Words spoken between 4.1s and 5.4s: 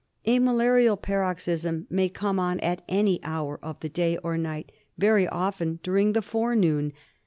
or night, very